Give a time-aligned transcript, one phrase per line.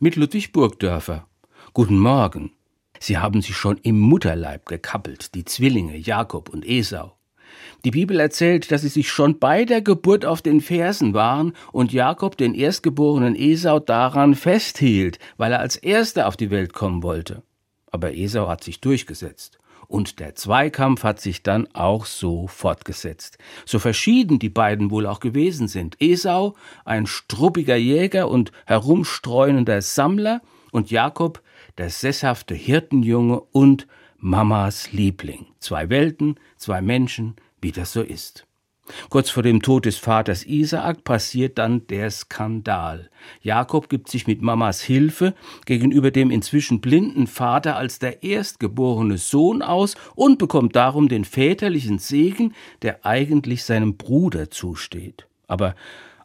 [0.00, 1.26] mit Ludwig Burgdörfer.
[1.72, 2.52] Guten Morgen.
[3.00, 7.16] Sie haben sich schon im Mutterleib gekappelt, die Zwillinge Jakob und Esau.
[7.84, 11.92] Die Bibel erzählt, dass sie sich schon bei der Geburt auf den Fersen waren und
[11.92, 17.42] Jakob den erstgeborenen Esau daran festhielt, weil er als erster auf die Welt kommen wollte.
[17.90, 19.58] Aber Esau hat sich durchgesetzt.
[19.88, 23.38] Und der Zweikampf hat sich dann auch so fortgesetzt.
[23.64, 25.96] So verschieden die beiden wohl auch gewesen sind.
[26.00, 26.54] Esau,
[26.84, 31.42] ein struppiger Jäger und herumstreunender Sammler, und Jakob,
[31.76, 33.86] der sesshafte Hirtenjunge und
[34.18, 35.46] Mamas Liebling.
[35.60, 38.47] Zwei Welten, zwei Menschen, wie das so ist.
[39.10, 43.10] Kurz vor dem Tod des Vaters Isaak passiert dann der Skandal.
[43.40, 45.34] Jakob gibt sich mit Mamas Hilfe
[45.66, 51.98] gegenüber dem inzwischen blinden Vater als der erstgeborene Sohn aus und bekommt darum den väterlichen
[51.98, 55.26] Segen, der eigentlich seinem Bruder zusteht.
[55.46, 55.74] Aber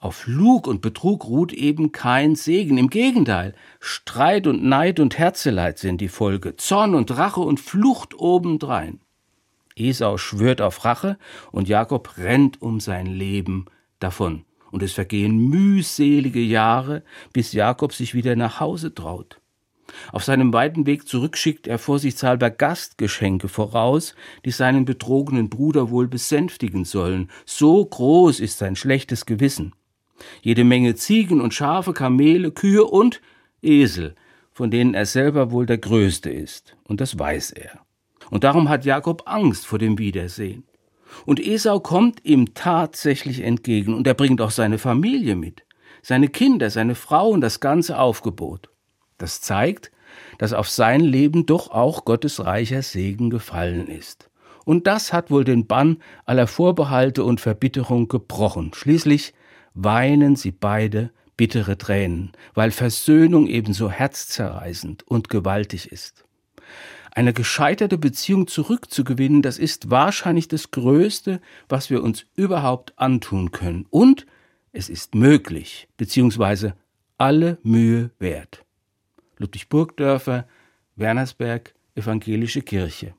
[0.00, 2.78] auf Lug und Betrug ruht eben kein Segen.
[2.78, 8.14] Im Gegenteil, Streit und Neid und Herzeleid sind die Folge, Zorn und Rache und Flucht
[8.16, 9.00] obendrein.
[9.78, 11.18] Esau schwört auf Rache
[11.52, 13.66] und Jakob rennt um sein Leben
[14.00, 14.44] davon.
[14.70, 19.40] Und es vergehen mühselige Jahre, bis Jakob sich wieder nach Hause traut.
[20.12, 26.08] Auf seinem weiten Weg zurück schickt er vorsichtshalber Gastgeschenke voraus, die seinen betrogenen Bruder wohl
[26.08, 27.30] besänftigen sollen.
[27.46, 29.72] So groß ist sein schlechtes Gewissen.
[30.42, 33.20] Jede Menge Ziegen und Schafe, Kamele, Kühe und
[33.62, 34.14] Esel,
[34.52, 36.76] von denen er selber wohl der Größte ist.
[36.84, 37.80] Und das weiß er.
[38.30, 40.64] Und darum hat Jakob Angst vor dem Wiedersehen.
[41.24, 45.64] Und Esau kommt ihm tatsächlich entgegen und er bringt auch seine Familie mit,
[46.02, 48.68] seine Kinder, seine Frau und das ganze Aufgebot.
[49.16, 49.90] Das zeigt,
[50.38, 54.30] dass auf sein Leben doch auch Gottes reicher Segen gefallen ist.
[54.64, 58.72] Und das hat wohl den Bann aller Vorbehalte und Verbitterung gebrochen.
[58.74, 59.32] Schließlich
[59.74, 66.24] weinen sie beide bittere Tränen, weil Versöhnung ebenso herzzerreißend und gewaltig ist.
[67.12, 73.86] Eine gescheiterte Beziehung zurückzugewinnen, das ist wahrscheinlich das Größte, was wir uns überhaupt antun können.
[73.90, 74.26] Und
[74.72, 76.74] es ist möglich, beziehungsweise
[77.16, 78.64] alle Mühe wert.
[79.38, 80.46] Ludwig Burgdörfer,
[80.96, 83.14] Wernersberg, Evangelische Kirche.